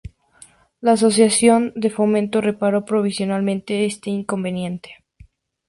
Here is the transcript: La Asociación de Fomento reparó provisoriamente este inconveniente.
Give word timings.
La 0.79 0.93
Asociación 0.93 1.73
de 1.75 1.91
Fomento 1.91 2.41
reparó 2.41 2.85
provisoriamente 2.85 3.85
este 3.85 4.09
inconveniente. 4.09 4.95